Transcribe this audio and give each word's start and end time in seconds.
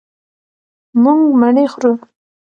مونږ 1.03 1.21
مڼې 1.39 1.65
خورو. 1.71 1.93